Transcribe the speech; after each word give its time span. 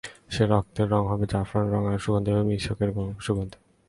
সে 0.33 0.43
রক্তের 0.45 0.87
রং 0.93 1.03
হবে 1.11 1.25
জাফরানের 1.31 1.71
রং 1.73 1.81
আর 1.85 1.91
তার 1.91 2.03
সুগন্ধি 2.05 2.29
হবে 2.31 2.43
মিশকের 2.49 2.89
সুগন্ধি। 3.25 3.57